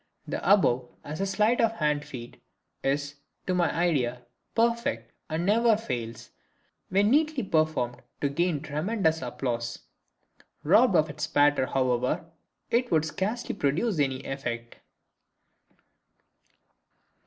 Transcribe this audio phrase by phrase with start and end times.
[0.27, 2.41] The above, as a sleight of hand feat,
[2.81, 4.23] is, to my idea,
[4.55, 6.31] perfect, and never fails,
[6.89, 9.77] when neatly performed, to gain tremendous applause.
[10.63, 12.25] Robbed of its patter, however,
[12.71, 14.77] it would scarcely produce any effect.